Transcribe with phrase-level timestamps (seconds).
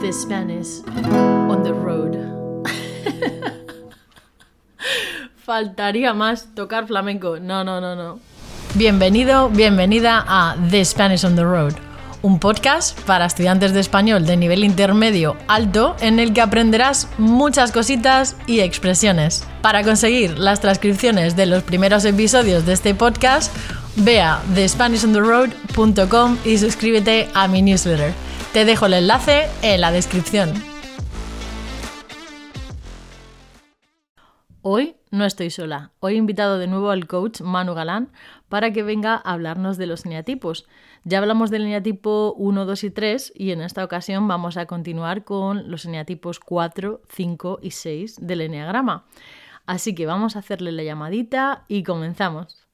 [0.00, 0.80] The Spanish
[1.50, 2.16] on the road.
[5.44, 7.38] Faltaría más tocar flamenco.
[7.38, 8.18] No, no, no, no.
[8.76, 11.74] Bienvenido, bienvenida a The Spanish on the Road,
[12.22, 17.70] un podcast para estudiantes de español de nivel intermedio alto en el que aprenderás muchas
[17.70, 19.44] cositas y expresiones.
[19.60, 23.54] Para conseguir las transcripciones de los primeros episodios de este podcast,
[23.96, 28.14] ve a thespanishontheroad.com y suscríbete a mi newsletter.
[28.52, 30.52] Te dejo el enlace en la descripción.
[34.60, 35.92] Hoy no estoy sola.
[36.00, 38.10] Hoy he invitado de nuevo al coach Manu Galán
[38.48, 40.66] para que venga a hablarnos de los eneatipos.
[41.04, 45.22] Ya hablamos del eneatipo 1, 2 y 3 y en esta ocasión vamos a continuar
[45.22, 49.04] con los eneatipos 4, 5 y 6 del eneagrama.
[49.64, 52.66] Así que vamos a hacerle la llamadita y comenzamos.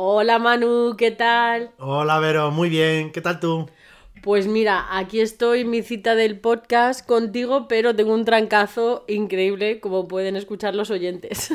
[0.00, 1.72] Hola Manu, ¿qué tal?
[1.76, 3.68] Hola Vero, muy bien, ¿qué tal tú?
[4.22, 10.06] Pues mira, aquí estoy, mi cita del podcast contigo, pero tengo un trancazo increíble, como
[10.06, 11.52] pueden escuchar los oyentes.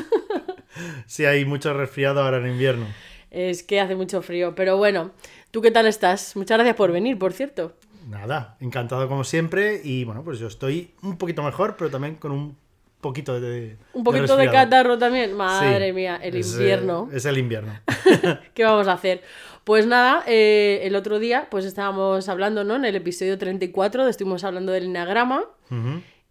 [1.06, 2.84] sí, hay mucho resfriado ahora en invierno.
[3.30, 5.12] Es que hace mucho frío, pero bueno,
[5.50, 6.36] ¿tú qué tal estás?
[6.36, 7.72] Muchas gracias por venir, por cierto.
[8.10, 12.30] Nada, encantado como siempre y bueno, pues yo estoy un poquito mejor, pero también con
[12.30, 12.58] un
[13.04, 13.76] poquito de...
[13.92, 15.34] Un poquito de, catarro también.
[15.34, 17.10] Madre mía, el invierno.
[17.12, 17.78] Es el invierno.
[18.54, 19.22] ¿Qué vamos a hacer?
[19.64, 22.76] Pues nada, eh, el otro día pues estábamos hablando, ¿no?
[22.76, 25.44] En el episodio 34 estuvimos hablando del enagrama.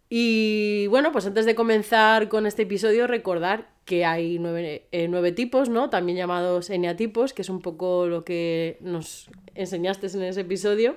[0.08, 5.32] Y bueno, pues antes de comenzar con este episodio, recordar que hay nueve, eh, nueve,
[5.32, 5.90] tipos, ¿no?
[5.90, 10.96] También llamados eneatipos, que es un poco lo que nos enseñaste en ese episodio.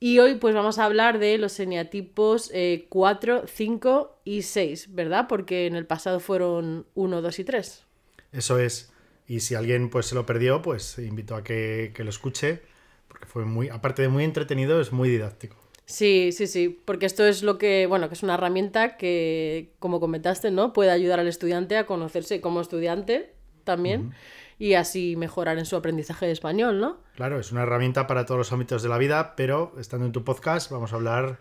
[0.00, 2.52] Y hoy pues vamos a hablar de los eneatipos
[2.88, 5.26] 4, 5 y 6, ¿verdad?
[5.28, 7.84] Porque en el pasado fueron 1, 2 y 3.
[8.32, 8.92] Eso es.
[9.26, 12.62] Y si alguien pues se lo perdió, pues invito a que, que lo escuche,
[13.08, 15.56] porque fue muy, aparte de muy entretenido, es muy didáctico.
[15.84, 20.00] Sí, sí, sí, porque esto es lo que, bueno, que es una herramienta que, como
[20.00, 20.74] comentaste, ¿no?
[20.74, 23.32] Puede ayudar al estudiante a conocerse como estudiante
[23.64, 24.12] también
[24.58, 26.98] y así mejorar en su aprendizaje de español, ¿no?
[27.14, 30.24] Claro, es una herramienta para todos los ámbitos de la vida, pero estando en tu
[30.24, 31.38] podcast vamos a hablar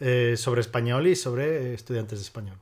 [0.00, 2.58] eh, sobre español y sobre estudiantes de español.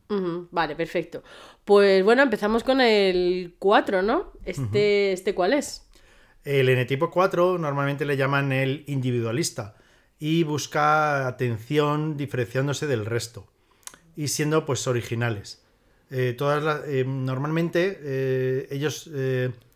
[0.52, 1.22] Vale, perfecto.
[1.64, 4.32] Pues bueno, empezamos con el 4, ¿no?
[4.44, 5.88] Este, ¿Este cuál es?
[6.44, 9.74] El N tipo 4 normalmente le llaman el individualista
[10.18, 13.48] y busca atención diferenciándose del resto
[14.14, 15.63] y siendo pues originales.
[16.10, 19.10] Eh, todas eh, normalmente ellos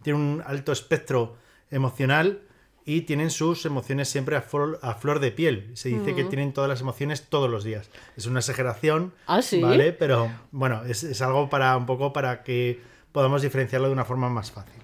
[0.02, 1.36] tienen un alto espectro
[1.70, 2.40] emocional
[2.88, 5.70] y tienen sus emociones siempre a flor, de piel.
[5.74, 6.28] Se dice que mm.
[6.30, 7.90] tienen todas las emociones todos los días.
[8.16, 9.60] Es una exageración, ¿Ah, sí?
[9.60, 9.92] ¿vale?
[9.92, 12.80] Pero bueno, es, algo para un poco para que
[13.12, 14.80] podamos diferenciarlo de una forma más fácil.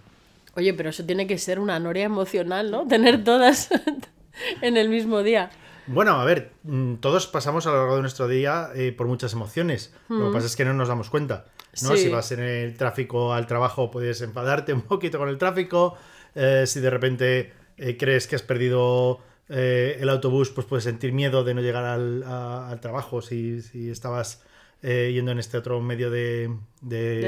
[0.54, 2.86] Oye, pero eso tiene que ser una noria emocional, ¿no?
[2.86, 3.70] Tener todas
[4.60, 5.50] en el mismo día.
[5.86, 9.32] Bueno, a ver, mm, todos pasamos a lo largo de nuestro día eh, por muchas
[9.32, 9.92] emociones.
[10.08, 10.32] Lo que mm.
[10.32, 11.46] pasa es que no nos damos cuenta.
[11.82, 11.96] ¿no?
[11.96, 15.96] Si vas en el tráfico al trabajo puedes enfadarte un poquito con el tráfico.
[16.34, 21.44] Eh, si de repente eh, crees que has perdido el autobús, pues puedes sentir miedo
[21.44, 24.42] de no llegar al, trabajo si, estabas
[24.80, 26.50] yendo en este otro medio de,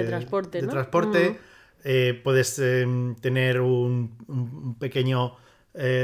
[0.09, 0.63] transporte.
[0.63, 1.39] De transporte.
[2.25, 5.37] puedes em, tener un, pequeño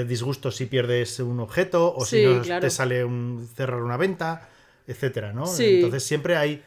[0.07, 4.49] disgusto si pierdes un objeto o si no te sale un, cerrar una venta,
[4.87, 5.45] etcétera, ¿no?
[5.59, 6.63] Entonces siempre hay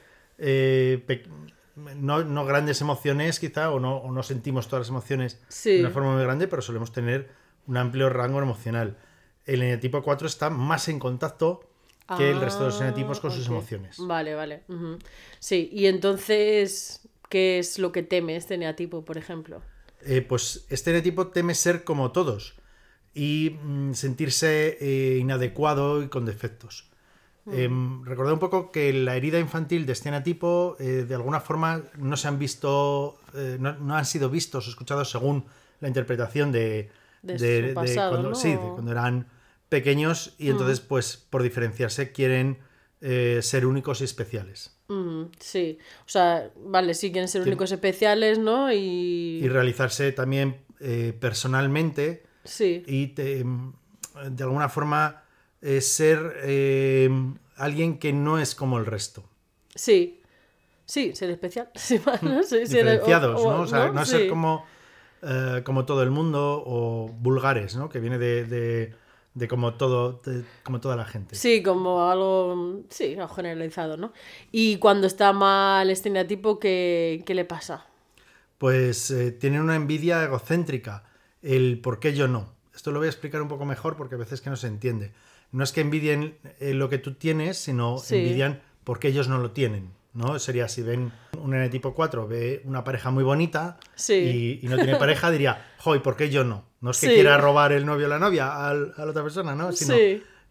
[1.76, 6.24] no, grandes emociones quizá, o no, no sentimos todas las emociones de una forma muy
[6.24, 7.30] grande, pero solemos tener
[7.68, 8.98] un amplio rango emocional.
[9.46, 11.70] El eneatipo 4 está más en contacto
[12.18, 13.98] que el resto de los eneatipos con sus emociones.
[14.00, 14.64] Vale, vale.
[15.40, 19.62] Sí, y entonces, ¿qué es lo que teme este eneatipo, por ejemplo?
[20.02, 22.56] Eh, pues este eneatipo teme ser como todos
[23.16, 26.90] y mm, sentirse eh, inadecuado y con defectos.
[27.52, 27.70] Eh,
[28.04, 32.18] recordé un poco que la herida infantil de este tipo eh, de alguna forma no
[32.18, 35.46] se han visto, eh, no, han sido vistos o escuchados según
[35.80, 36.90] la interpretación de,
[37.22, 37.72] de,
[38.10, 39.28] cuando, sí, cuando eran
[39.70, 42.58] pequeños y entonces pues por diferenciarse quieren
[43.00, 44.76] ser únicos y especiales.
[45.40, 48.74] sí, o sea, vale, sí quieren ser únicos y especiales, ¿no?
[48.74, 50.62] Y, y realizarse también
[51.20, 52.24] personalmente.
[52.46, 52.84] Sí.
[52.88, 55.24] Y de alguna forma
[55.62, 57.10] es ser eh,
[57.58, 59.24] alguien que no es como el resto.
[59.74, 60.22] Sí,
[60.86, 61.70] sí, ser especial.
[61.76, 62.42] Sí, ¿no?
[62.42, 63.62] Diferenciados, ¿no?
[63.62, 64.66] O sea, no, ser como,
[65.22, 67.90] eh, como todo el mundo o vulgares, ¿no?
[67.90, 68.94] Que viene de,
[69.50, 70.22] como todo
[70.64, 71.36] como toda la gente.
[71.36, 74.14] Sí, como algo sí, generalizado, ¿no?
[74.52, 77.86] Y cuando está mal este neatipo, ¿qué, le pasa?
[78.58, 81.04] Pues eh, tiene una envidia egocéntrica,
[81.46, 82.54] el por qué yo no.
[82.76, 85.14] esto lo voy a explicar un poco mejor porque a veces que no se entiende.
[85.54, 88.18] No es que envidien eh, lo que tú tienes, sino Sí.
[88.18, 89.92] envidian porque ellos no lo tienen.
[90.14, 90.40] ¿no?
[90.40, 91.12] Sería si ven
[91.42, 94.14] un N tipo 4, ve una pareja muy bonita Sí.
[94.62, 96.64] y, y no tiene pareja, diría, joy, ¿por qué yo no?
[96.82, 97.14] No es que Sí.
[97.16, 99.72] quiera robar el novio o la novia al- a la otra persona, ¿no?
[99.74, 99.94] Sino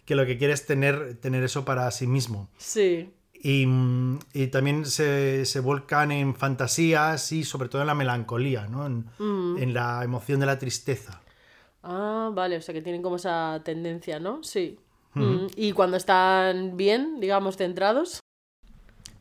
[0.04, 2.50] que lo que quiere es tener, tener eso para sí mismo.
[2.58, 3.10] Sí.
[3.46, 8.66] Y, mm, y también se, se volcan en fantasías y sobre todo en la melancolía,
[8.68, 8.86] ¿no?
[8.86, 9.58] En, Mm.
[9.58, 11.20] en la emoción de la tristeza.
[11.82, 14.42] Ah, vale, o sea que tienen como esa tendencia, ¿no?
[14.42, 14.78] Sí.
[15.12, 18.20] Mm, Y cuando están bien, digamos, centrados.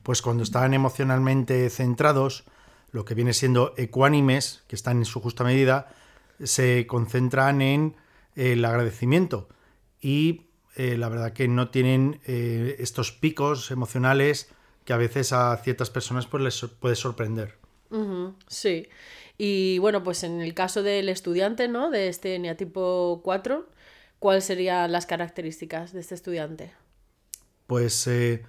[0.03, 2.45] Pues cuando están emocionalmente centrados,
[2.91, 5.89] lo que viene siendo ecuánimes, que están en su justa medida,
[6.41, 7.95] se concentran en
[8.35, 9.49] el agradecimiento.
[10.01, 14.49] Y eh, la verdad que no tienen eh, estos picos emocionales
[14.85, 17.57] que a veces a ciertas personas pues, les puede sorprender.
[18.47, 18.87] Sí.
[19.37, 21.91] Y bueno, pues en el caso del estudiante, ¿no?
[21.91, 23.69] De este neatipo 4,
[24.19, 26.73] ¿cuáles serían las características de este estudiante?
[27.67, 28.43] Pues eh,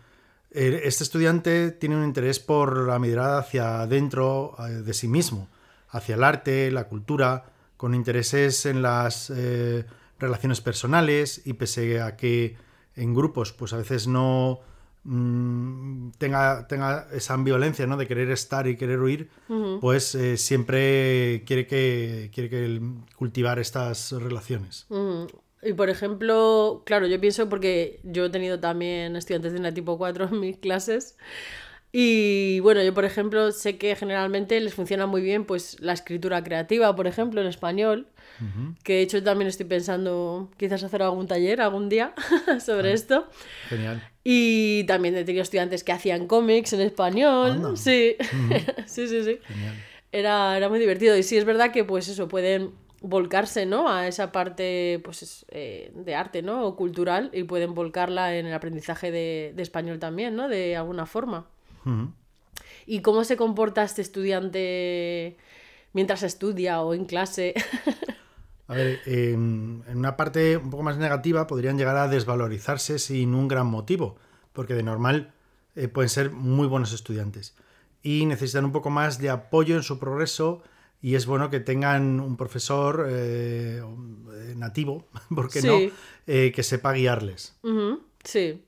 [0.50, 5.48] el- este estudiante tiene un interés por la mirada hacia adentro de sí mismo,
[5.90, 7.44] hacia el arte, la cultura,
[7.76, 9.84] con intereses en las eh,
[10.18, 12.56] relaciones personales y pese a que
[12.96, 14.60] en grupos pues a veces no
[15.04, 17.96] mm, tenga, tenga esa ambivalencia ¿no?
[17.96, 19.30] de querer estar y querer huir,
[19.80, 22.80] pues eh, siempre quiere que, quiere que
[23.16, 24.86] cultivar estas relaciones.
[25.64, 30.28] Y por ejemplo, claro, yo pienso porque yo he tenido también estudiantes de neatipo 4
[30.30, 31.16] en mis clases.
[31.90, 36.42] Y bueno, yo por ejemplo sé que generalmente les funciona muy bien pues la escritura
[36.42, 38.08] creativa, por ejemplo, en español.
[38.82, 42.14] Que de hecho también estoy pensando quizás hacer algún taller algún día
[42.64, 43.28] sobre esto.
[43.68, 44.02] Genial.
[44.24, 47.52] Y también he tenido estudiantes que hacían cómics en español.
[47.52, 47.76] Anda.
[47.76, 48.16] Sí.
[48.86, 49.38] sí, sí, sí.
[49.46, 49.74] Genial.
[50.12, 51.16] Era, era muy divertido.
[51.16, 53.88] Y sí es verdad que, pues eso, pueden volcarse, ¿no?
[53.88, 56.64] A esa parte, pues, es, eh, de arte, ¿no?
[56.64, 57.30] O cultural.
[57.32, 60.48] Y pueden volcarla en el aprendizaje de, de español también, ¿no?
[60.48, 61.46] De alguna forma.
[62.86, 65.36] ¿Y cómo se comporta este estudiante
[65.92, 67.54] mientras estudia o en clase?
[68.66, 73.34] A ver, eh, en una parte un poco más negativa podrían llegar a desvalorizarse sin
[73.34, 74.16] un gran motivo,
[74.52, 75.32] porque de normal
[75.76, 77.54] eh, pueden ser muy buenos estudiantes
[78.02, 80.62] y necesitan un poco más de apoyo en su progreso
[81.02, 85.66] y es bueno que tengan un profesor eh, eh, nativo, ¿por qué Sí.
[85.68, 85.92] no?,
[86.52, 87.56] que sepa guiarles.
[88.24, 88.62] Sí.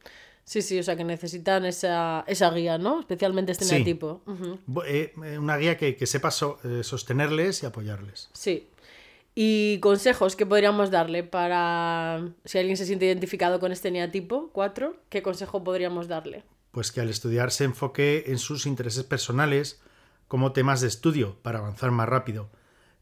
[0.44, 3.00] Sí, sí, o sea que necesitan esa, esa guía, ¿no?
[3.00, 3.70] Especialmente este Sí.
[4.86, 8.30] eh, eh, una guía que, que sepa so- eh, sostenerles y apoyarles.
[8.32, 8.68] Sí.
[9.38, 14.96] ¿Y consejos que podríamos darle para si alguien se siente identificado con este neatipo 4?
[15.10, 16.42] ¿Qué consejo podríamos darle?
[16.72, 19.78] Pues que al estudiar se enfoque en sus intereses personales
[20.26, 22.48] como temas de estudio para avanzar más rápido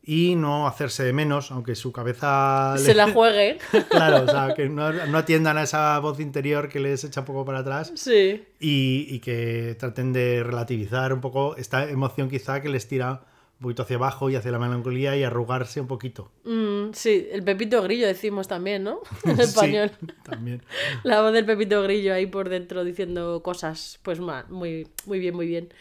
[0.02, 2.74] y no hacerse de menos, aunque su cabeza...
[2.78, 3.58] Se le- la juegue.
[3.88, 7.26] claro, o sea, que no, no atiendan a esa voz interior que les echa un
[7.26, 8.44] poco para atrás Sí.
[8.58, 13.22] y, y que traten de relativizar un poco esta emoción quizá que les tira
[13.60, 16.30] un poquito hacia abajo y hacia la melancolía y arrugarse un poquito.
[16.44, 19.00] Mm, sí, el Pepito Grillo decimos también, ¿no?
[19.24, 19.90] En español.
[20.00, 20.62] Sí, también.
[21.02, 25.46] La voz del Pepito Grillo ahí por dentro diciendo cosas, pues muy, muy bien, muy
[25.46, 25.72] bien.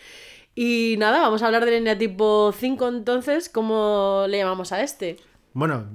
[0.55, 5.17] Y nada, vamos a hablar del eneatipo 5 entonces, ¿cómo le llamamos a este?
[5.53, 5.87] Bueno,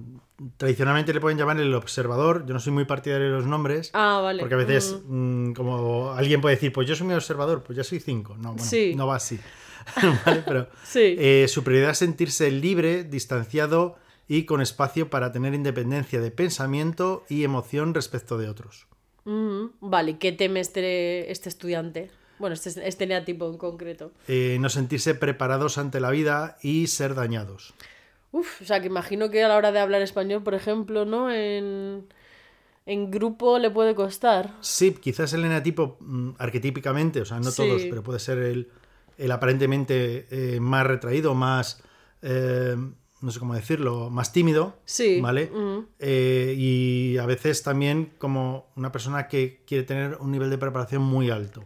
[0.57, 2.45] tradicionalmente le pueden llamar el observador.
[2.47, 3.91] Yo no soy muy partidario de los nombres.
[3.95, 4.41] Ah, vale.
[4.41, 7.85] Porque a veces, mm, como alguien puede decir, pues yo soy mi observador, pues ya
[7.85, 8.35] soy cinco.
[8.37, 8.95] No, bueno, Sí.
[8.97, 9.39] no va así.
[10.27, 10.43] ¿Vale?
[10.47, 11.17] Pero Sí.
[11.19, 17.25] eh, su prioridad es sentirse libre, distanciado y con espacio para tener independencia de pensamiento
[17.29, 18.87] y emoción respecto de otros.
[19.25, 22.11] Mm, vale, ¿qué teme este, este estudiante?
[22.39, 24.13] Bueno, este, este neatipo en concreto.
[24.29, 27.75] Eh, no sentirse preparados ante la vida y ser dañados.
[28.31, 31.31] Uf, o sea, que imagino que a la hora de hablar español, por ejemplo, ¿no?
[31.33, 32.07] En,
[32.87, 34.55] en grupo le puede costar.
[34.61, 37.63] Sí, quizás el eneatipo mm, arquetípicamente, o sea, no Sí.
[37.67, 38.69] todos, pero puede ser el,
[39.19, 41.83] el aparentemente eh, más retraído, más,
[42.23, 42.77] eh,
[43.21, 45.21] no sé cómo decirlo, más tímido, Sí.
[45.21, 45.47] ¿vale?
[45.53, 50.59] mm, Eh, y a veces también como una persona que quiere tener un nivel de
[50.59, 51.65] preparación muy alto.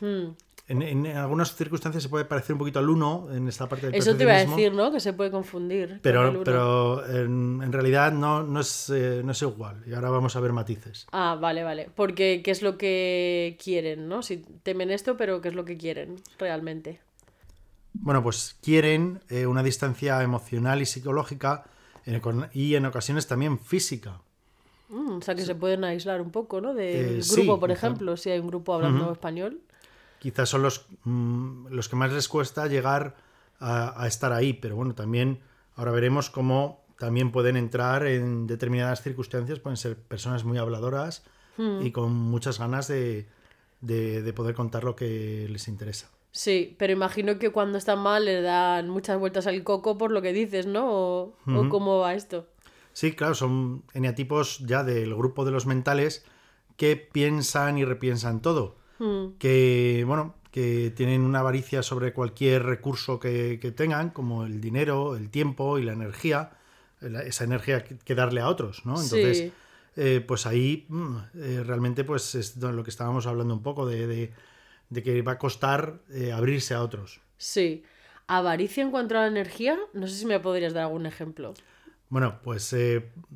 [0.00, 0.28] mm.
[0.70, 3.94] En, en algunas circunstancias se puede parecer un poquito al uno en esta parte del
[3.96, 4.92] Eso te iba a decir, ¿no?
[4.92, 5.86] Que se puede confundir.
[5.88, 9.82] con el Pero, pero en, en realidad no, no, es, eh, no es igual.
[9.86, 11.06] Y ahora vamos a ver matices.
[11.10, 11.90] Ah, vale, vale.
[11.94, 14.22] Porque qué es lo que quieren, ¿no?
[14.22, 17.00] Si temen esto, pero qué es lo que quieren realmente.
[17.92, 21.64] Bueno, pues quieren eh, una distancia emocional y psicológica
[22.06, 22.22] en-
[22.52, 24.20] y en ocasiones también física.
[24.88, 26.74] Mm, o sea, que se pueden aislar un poco, ¿no?
[26.74, 29.60] Del Eh, sí, grupo, por ejemplo, si hay un grupo hablando español.
[30.20, 33.16] Quizás son los, mm, los que más les cuesta llegar
[33.58, 35.40] a, a estar ahí, pero bueno, también
[35.74, 41.24] ahora veremos cómo también pueden entrar en determinadas circunstancias, pueden ser personas muy habladoras
[41.56, 41.82] Hmm.
[41.82, 43.26] y con muchas ganas de,
[43.80, 46.08] de- de poder contar lo que les interesa.
[46.32, 50.22] Sí, pero imagino que cuando están mal le dan muchas vueltas al coco por lo
[50.22, 50.88] que dices, ¿no?
[50.90, 52.46] O, o cómo va esto.
[52.92, 56.24] Sí, claro, son eneatipos ya del grupo de los mentales
[56.76, 58.76] que piensan y repiensan todo.
[59.00, 64.60] Mm, Que, bueno, que tienen una avaricia sobre cualquier recurso que, que tengan, como el
[64.60, 66.50] dinero, el tiempo y la energía,
[67.00, 68.92] esa energía que, darle a otros, ¿no?
[69.00, 69.52] Entonces, Sí.
[69.96, 74.06] eh, pues ahí mm, eh, realmente pues es lo que estábamos hablando un poco, de,
[74.06, 74.32] de-
[74.90, 77.20] de que va a costar eh, abrirse a otros.
[77.38, 77.84] Sí.
[78.26, 81.54] Avaricia en cuanto a la energía, no sé si me podrías dar algún ejemplo.
[82.10, 82.74] Bueno, pues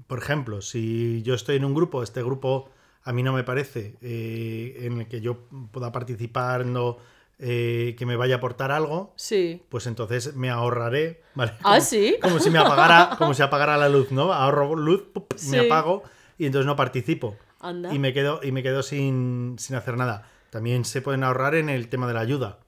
[0.09, 2.71] por ejemplo, si yo estoy en un grupo, este grupo
[3.05, 5.39] a mí no me parece eh, en el que yo
[5.71, 6.97] pueda participar, no,
[7.39, 9.63] eh, que me vaya a aportar algo, Sí.
[9.69, 11.53] pues entonces me ahorraré, ¿vale?
[11.63, 12.17] ¿Ah, sí?
[12.23, 14.33] Como si me apagara, como si apagara la luz, ¿no?
[14.33, 15.35] Ahorro luz, ¡pup!
[15.37, 15.51] Sí.
[15.51, 16.03] me apago
[16.39, 17.37] y entonces no participo.
[17.61, 17.93] Anda.
[17.95, 20.29] Y me quedo, y me quedo sin, sin hacer nada.
[20.51, 22.59] También se pueden ahorrar en el tema de la ayuda,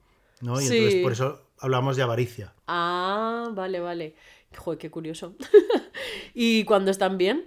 [0.41, 0.59] ¿no?
[0.59, 0.75] Y Sí.
[0.77, 2.53] entonces por eso hablamos de avaricia.
[2.67, 4.15] Ah, vale, vale.
[4.57, 5.35] Joder, qué curioso.
[6.33, 7.45] ¿Y cuando están bien?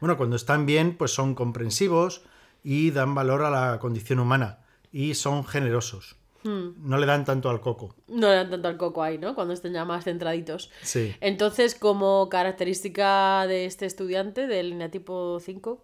[0.00, 2.22] Bueno, cuando están bien, pues son comprensivos
[2.62, 4.58] y dan valor a la condición humana
[4.92, 6.16] y son generosos.
[6.44, 6.72] Hmm.
[6.88, 7.94] No le dan tanto al coco.
[8.08, 9.34] No le dan tanto al coco ahí, ¿no?
[9.34, 10.70] Cuando estén ya más centraditos.
[10.82, 11.14] Sí.
[11.20, 15.82] Entonces, como característica de este estudiante del lineatipo 5,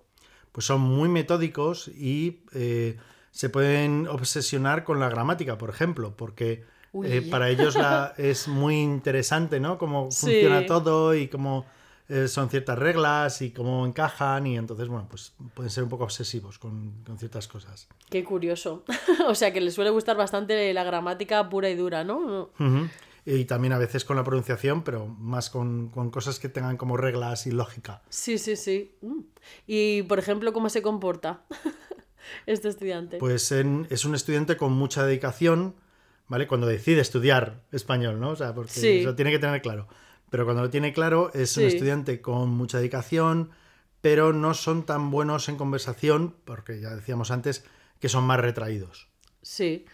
[0.53, 2.99] Pues son muy metódicos y eh,
[3.31, 6.65] se pueden obsesionar con la gramática, por ejemplo, porque
[7.05, 9.79] eh, para ellos la, es muy interesante, ¿no?
[9.79, 10.27] Cómo Sí.
[10.27, 11.65] funciona todo y cómo
[12.13, 16.05] eh, son ciertas reglas y cómo encajan y entonces, bueno, pues pueden ser un poco
[16.05, 17.89] obsesivos con, con ciertas cosas.
[18.11, 18.85] qué curioso.
[19.29, 22.51] o sea, que les suele gustar bastante la gramática pura y dura, ¿no?
[23.27, 26.97] Y también a veces con la pronunciación, pero más con, con cosas que tengan como
[26.97, 28.03] reglas y lógica.
[28.09, 28.97] Sí, sí, sí.
[29.03, 29.21] Mm.
[29.67, 31.43] Y, por ejemplo, ¿cómo se comporta
[32.47, 33.19] este estudiante?
[33.19, 35.75] Pues en- es un estudiante con mucha dedicación,
[36.29, 36.47] ¿vale?
[36.47, 38.31] Cuando decide estudiar español, ¿no?
[38.31, 39.03] O sea, porque Sí.
[39.03, 39.87] lo tiene que tener claro.
[40.31, 43.51] Pero cuando lo tiene claro, es un estudiante con mucha dedicación,
[44.01, 47.65] pero no son tan buenos en conversación, porque ya decíamos antes
[47.99, 49.09] que son más retraídos.
[49.43, 49.85] Sí.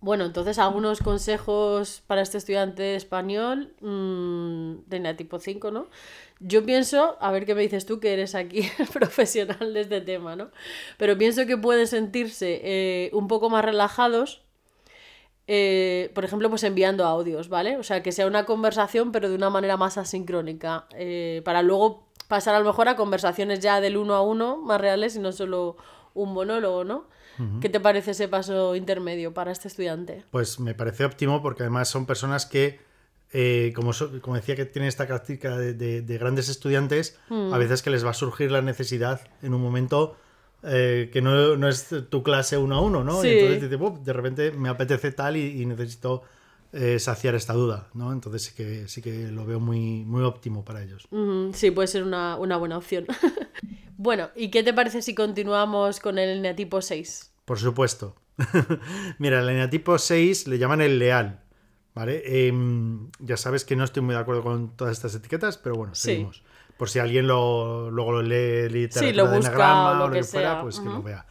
[0.00, 5.88] Bueno, entonces algunos consejos para este estudiante español mm, de tipo 5, ¿no?
[6.38, 10.36] Yo pienso, a ver qué me dices tú, que eres aquí profesional de este tema,
[10.36, 10.50] ¿no?
[10.98, 14.42] Pero pienso que pueden sentirse eh, un poco más relajados,
[15.50, 17.76] eh, por ejemplo, pues enviando audios, ¿vale?
[17.78, 22.06] O sea, que sea una conversación, pero de una manera más asincrónica, eh, para luego
[22.28, 25.32] pasar a lo mejor a conversaciones ya del uno a uno, más reales y no
[25.32, 25.76] solo
[26.14, 27.06] un monólogo, ¿no?
[27.60, 30.24] ¿Qué te parece ese paso intermedio para este estudiante?
[30.32, 32.80] Pues me parece óptimo porque además son personas que,
[33.32, 37.54] eh, como, so- como decía que tienen esta característica de, de- de grandes estudiantes, Hmm.
[37.54, 40.16] a veces que les va a surgir la necesidad en un momento
[40.62, 43.22] eh, que no, no es tu clase uno a uno, ¿no?
[43.22, 43.28] Sí.
[43.28, 46.22] Y entonces dices, "Bup, de repente me apetece tal y, y necesito
[46.72, 48.12] eh, saciar esta duda, ¿no?
[48.12, 51.08] Entonces sí que, sí que lo veo muy, muy óptimo para ellos.
[51.54, 53.06] Sí, puede ser una, una buena opción.
[53.96, 57.32] bueno, ¿y qué te parece si continuamos con el eneatipo 6?
[57.44, 58.16] Por supuesto.
[59.18, 61.40] Mira, el eneatipo 6 le llaman el leal.
[61.94, 62.46] ¿Vale?
[62.46, 65.96] Em, ya sabes que no estoy muy de acuerdo con todas estas etiquetas, pero bueno,
[65.96, 66.12] Sí.
[66.12, 66.44] seguimos.
[66.78, 70.08] Por si alguien lo, luego lo lee literatura Sí, lo de enagrama o lo o
[70.08, 70.62] lo que que fuera, sea.
[70.62, 71.26] pues que lo vea.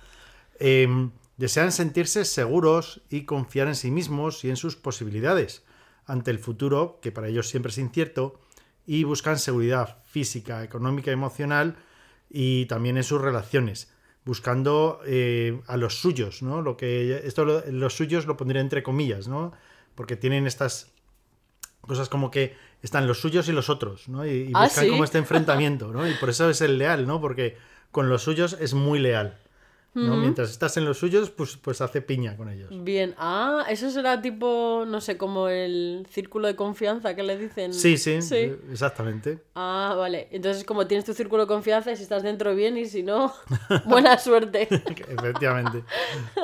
[0.59, 5.63] Em, desean sentirse seguros y confiar en sí mismos y en sus posibilidades
[6.05, 8.39] ante el futuro, que para ellos siempre es incierto,
[8.85, 11.75] y buscan seguridad física, económica, emocional
[12.29, 13.91] y también en sus relaciones,
[14.25, 16.61] buscando eh, a los suyos, ¿no?
[16.61, 19.51] Lo que esto lo- los suyos lo pondría entre comillas, ¿no?
[19.95, 20.91] Porque tienen estas
[21.81, 24.25] cosas como que están los suyos y los otros, ¿no?
[24.25, 24.89] Y, y Ah, buscan ¿sí?
[24.91, 26.07] como este enfrentamiento, ¿no?
[26.07, 27.19] Y por eso es el leal, ¿no?
[27.21, 27.57] Porque
[27.91, 29.37] con los suyos es muy leal,
[29.93, 30.15] ¿no?
[30.15, 32.69] Mientras estás en los suyos, pues, pues hace piña con ellos.
[32.83, 37.73] Bien, ah, eso será tipo, no sé, como el círculo de confianza que le dicen.
[37.73, 38.53] Sí, sí, Sí.
[38.71, 39.39] exactamente.
[39.55, 40.27] Ah, vale.
[40.29, 43.33] Entonces, como tienes tu círculo de confianza, si estás dentro bien y si no,
[43.85, 44.67] buena suerte.
[45.09, 45.83] Efectivamente.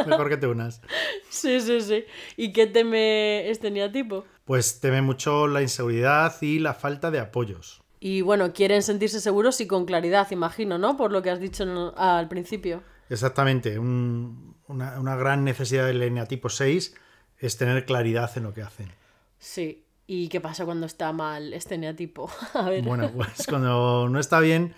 [0.08, 0.82] Mejor que te unas.
[1.30, 2.06] sí, sí, sí.
[2.38, 4.25] ¿Y qué teme este eneatipo?
[4.46, 7.82] Pues teme mucho la inseguridad y la falta de apoyos.
[8.00, 10.98] Y bueno, quieren sentirse seguros y con claridad, imagino, ¿no?
[10.98, 12.84] Por lo que has dicho al principio.
[13.10, 13.80] Exactamente.
[13.80, 16.96] un- una, una gran necesidad del eneatipo 6
[17.38, 18.90] es tener claridad en lo que hacen.
[19.38, 19.86] Sí.
[20.08, 22.30] ¿Y qué pasa cuando está mal este eneatipo?
[22.54, 22.84] A ver.
[22.84, 24.74] Bueno, pues cuando no está bien,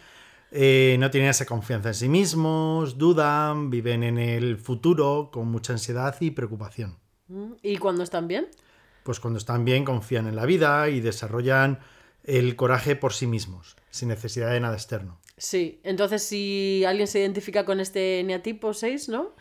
[0.52, 5.74] eh, no tienen esa confianza en sí mismos, dudan, viven en el futuro con mucha
[5.74, 6.98] ansiedad y preocupación.
[7.28, 8.48] Mm, ¿Y cuando están bien?
[9.06, 11.78] Pues cuando están bien, confían en la vida y desarrollan
[12.24, 15.20] el coraje por sí mismos, sin necesidad de nada externo.
[15.38, 19.36] Sí, entonces si alguien se identifica con este eneatipo 6, ¿no?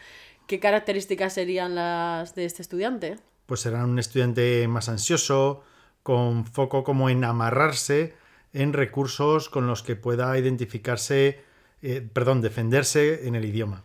[0.47, 3.17] ¿Qué características serían las de este estudiante?
[3.47, 5.63] Pues será un estudiante más ansioso,
[6.03, 8.13] con foco como en amarrarse
[8.53, 11.41] en recursos con los que pueda identificarse,
[11.81, 13.83] eh, perdón, defenderse en el idioma.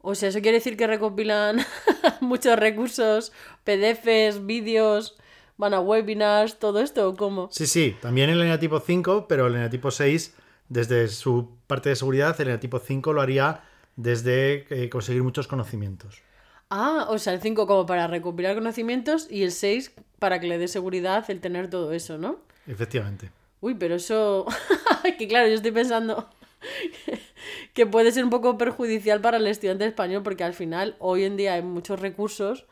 [0.00, 1.58] O sea, eso quiere decir que recopilan
[2.20, 3.32] muchos recursos,
[3.64, 5.16] PDFs, vídeos,
[5.56, 7.48] van a webinars, todo esto, ¿o cómo?
[7.50, 10.34] Sí, sí, también el eneatipo 5, pero el eneatipo 6,
[10.68, 13.64] desde su parte de seguridad, el eneatipo 5 lo haría
[13.96, 16.22] desde eh, conseguir muchos conocimientos.
[16.70, 20.58] Ah, o sea, el 5 como para recopilar conocimientos y el 6 para que le
[20.58, 22.38] dé seguridad el tener todo eso, ¿no?
[22.66, 23.30] Efectivamente.
[23.60, 24.46] Uy, pero eso...
[25.18, 26.28] que claro, yo estoy pensando
[27.74, 31.36] que puede ser un poco perjudicial para el estudiante español porque al final hoy en
[31.36, 32.66] día hay muchos recursos,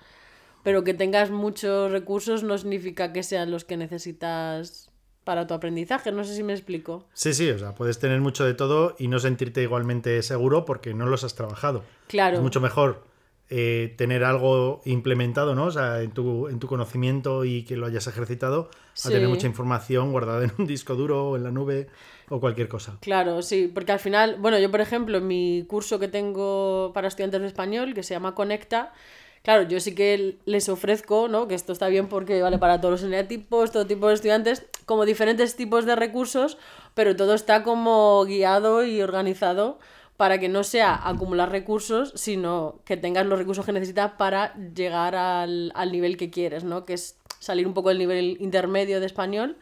[0.62, 4.90] pero que tengas muchos recursos no significa que sean los que necesitas
[5.24, 6.12] para tu aprendizaje.
[6.12, 7.06] No sé si me explico.
[7.12, 10.94] Sí, sí, o sea, puedes tener mucho de todo y no sentirte igualmente seguro porque
[10.94, 11.82] no los has trabajado.
[12.06, 12.36] Claro.
[12.36, 13.02] Es mucho mejor
[13.48, 15.66] eh, tener algo implementado, ¿no?
[15.66, 18.70] O sea, en tu, en tu conocimiento y que lo hayas ejercitado,
[19.04, 21.86] a tener mucha información guardada en un disco duro o en la nube
[22.28, 22.98] o cualquier cosa.
[23.00, 27.06] Claro, sí, porque al final, bueno, yo por ejemplo, en mi curso que tengo para
[27.06, 28.92] estudiantes de español, que se llama Conecta,
[29.44, 31.46] claro, yo sí que les ofrezco, ¿no?
[31.46, 35.04] Que esto está bien porque vale para todos los eneatipos, todo tipo de estudiantes, como
[35.04, 36.58] diferentes tipos de recursos,
[36.94, 39.78] pero todo está como guiado y organizado
[40.16, 45.14] para que no sea acumular recursos, sino que tengas los recursos que necesitas para llegar
[45.14, 46.84] al, al nivel que quieres, ¿no?
[46.84, 49.56] Que es salir un poco del nivel intermedio de español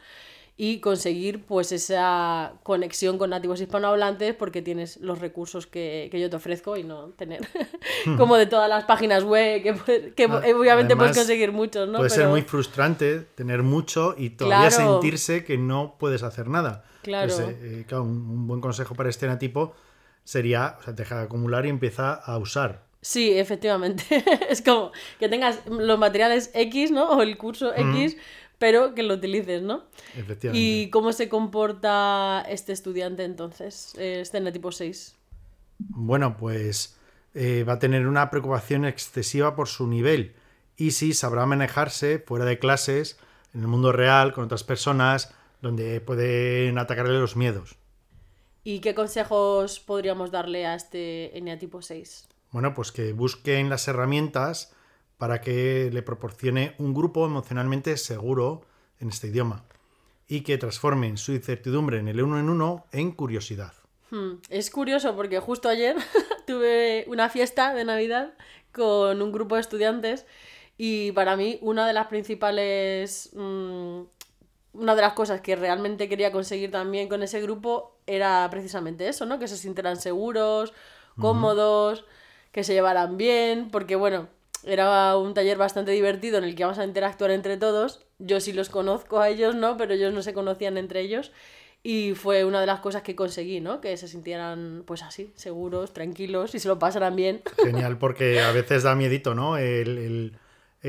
[0.56, 6.37] y conseguir pues esa conexión con nativos hispanohablantes porque tienes los recursos que, yo te
[6.37, 7.40] ofrezco y no tener
[8.16, 9.62] como de todas las páginas web
[10.14, 11.99] que, ah, obviamente puedes conseguir muchos, ¿no?
[11.99, 16.84] Puede ser muy frustrante tener mucho y todavía sentirse que no puedes hacer nada.
[17.02, 17.34] Claro.
[17.38, 19.75] Eh, un, un, buen consejo para este nativo
[20.25, 22.85] sería, o sea, deja de acumular y empieza a usar.
[23.00, 24.04] Sí, efectivamente.
[24.49, 27.10] es como que tengas los materiales X, ¿no?
[27.10, 28.17] O el curso X,
[28.58, 29.84] pero que lo utilices, ¿no?
[30.17, 30.58] Efectivamente.
[30.58, 35.17] ¿Y cómo se comporta este estudiante entonces, este en tipo 6?
[35.78, 36.97] Bueno, pues
[37.34, 40.34] eh, va a tener una preocupación excesiva por su nivel
[40.76, 43.19] y sí sabrá manejarse fuera de clases,
[43.52, 47.76] en el mundo real, con otras personas, donde pueden atacarle los miedos.
[48.66, 52.26] ¿Y qué consejos podríamos darle a este eneatipo 6?
[52.50, 54.72] Bueno, pues que busquen las herramientas
[55.18, 58.62] para que le proporcione un grupo emocionalmente seguro
[59.00, 59.64] en este idioma
[60.26, 63.74] y que transformen su incertidumbre en el uno en uno en curiosidad.
[64.10, 65.96] Hmm, es curioso porque justo ayer
[66.46, 68.32] tuve una fiesta de Navidad
[68.72, 70.24] con un grupo de estudiantes
[70.78, 74.02] y para mí una de las principales mm,
[74.75, 79.25] una de las cosas que realmente quería conseguir también con ese grupo era precisamente eso,
[79.25, 79.39] ¿no?
[79.39, 80.73] Que se sintieran seguros,
[81.19, 82.04] cómodos,
[82.52, 84.28] que se llevaran bien, porque bueno,
[84.65, 88.04] era un taller bastante divertido en el que vamos a interactuar entre todos.
[88.19, 89.76] Yo sí los conozco a ellos, ¿no?
[89.76, 91.32] Pero ellos no se conocían entre ellos.
[91.82, 93.80] Y fue una de las cosas que conseguí, ¿no?
[93.80, 97.43] Que se sintieran, pues así, seguros, tranquilos y se lo pasaran bien.
[97.63, 99.58] Genial, porque a veces da miedito, ¿no?
[99.58, 100.39] el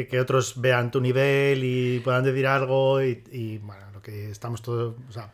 [0.04, 4.96] que otros vean tu nivel y puedan decir algo y, bueno, lo que estamos todos,
[5.08, 5.32] o sea,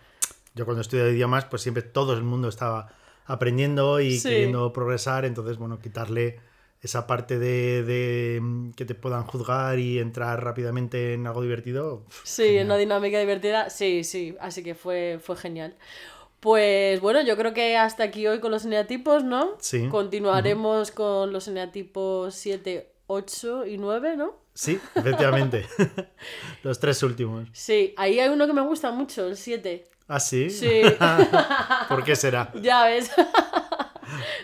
[0.54, 2.88] yo cuando estudio idiomas, pues siempre todo el mundo estaba
[3.26, 6.40] aprendiendo y queriendo progresar, entonces, bueno, quitarle
[6.82, 8.42] esa parte de,
[8.76, 12.04] que te puedan juzgar y entrar rápidamente en algo divertido.
[12.24, 15.76] Sí, en una dinámica divertida, sí, sí, así que fue, fue genial.
[16.40, 19.58] Pues bueno, yo creo que hasta aquí hoy con los eneatipos, ¿no?
[19.60, 19.88] Sí.
[19.90, 24.41] Continuaremos con los eneatipos 7, 8 y 9, ¿no?
[24.54, 25.66] Sí, efectivamente.
[26.64, 27.48] Los tres últimos.
[27.54, 29.86] Sí, ahí hay uno que me gusta mucho, el 7.
[30.08, 30.50] ¿Ah, sí?
[30.50, 30.82] Sí.
[31.90, 32.52] ¿Por qué será?
[32.62, 33.12] Ya ves.
[33.18, 33.26] Lo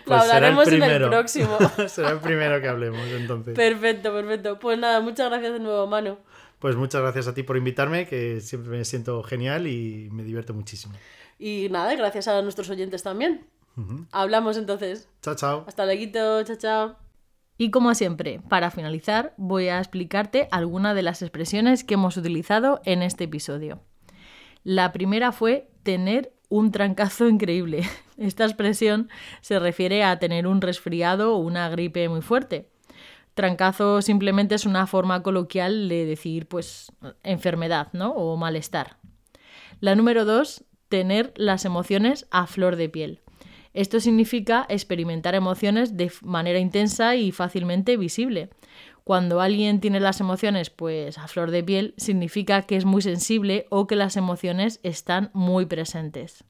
[0.05, 1.57] pues hablaremos en el próximo.
[1.87, 3.53] será el primero que hablemos, entonces.
[3.53, 4.59] Perfecto, perfecto.
[4.59, 6.19] Pues nada, muchas gracias de nuevo, Mano.
[6.59, 10.53] Pues muchas gracias a ti por invitarme, que siempre me siento genial y me divierto
[10.53, 10.93] muchísimo.
[11.37, 13.45] Y nada, gracias a nuestros oyentes también.
[14.11, 15.07] Hablamos entonces.
[15.21, 15.65] Chao, chao.
[15.67, 17.06] Hasta luego, chao, chao.
[17.57, 22.81] Y como siempre, para finalizar, voy a explicarte algunas de las expresiones que hemos utilizado
[22.85, 23.81] en este episodio.
[24.63, 27.83] La primera fue tener un trancazo increíble.
[28.17, 29.09] Esta expresión
[29.41, 32.69] se refiere a tener un resfriado o una gripe muy fuerte.
[33.33, 36.91] Trancazo simplemente es una forma coloquial de decir, pues,
[37.23, 38.11] enfermedad, ¿no?
[38.11, 38.97] O malestar.
[39.79, 43.21] La número dos, tener las emociones a flor de piel.
[43.77, 48.49] Esto significa experimentar emociones de manera intensa y fácilmente visible.
[49.03, 53.67] Cuando alguien tiene las emociones pues a flor de piel, significa que es muy sensible
[53.69, 56.43] o que las emociones están muy presentes.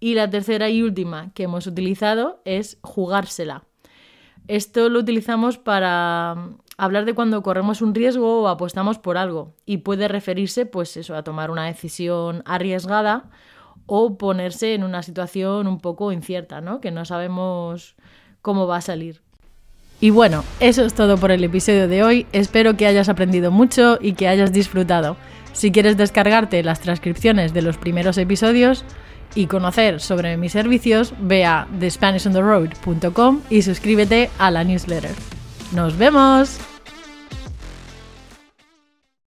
[0.00, 3.64] Y la tercera y última que hemos utilizado es jugársela.
[4.48, 9.54] Esto lo utilizamos para mm, hablar de cuando corremos un riesgo o apostamos por algo
[9.64, 13.30] y puede referirse pues eso a tomar una decisión arriesgada
[13.88, 16.80] o ponerse en una situación un poco incierta, ¿no?
[16.80, 17.96] Que no sabemos
[18.42, 19.22] cómo va a salir.
[20.00, 22.26] Y bueno, eso es todo por el episodio de hoy.
[22.32, 25.16] Espero que hayas aprendido mucho y que hayas disfrutado.
[25.52, 28.84] Si quieres descargarte las transcripciones de los primeros episodios
[29.34, 35.14] y conocer sobre mis servicios, ve a thespanishontheroad.com y suscríbete a la newsletter.
[35.72, 36.77] ¡Nos vemos!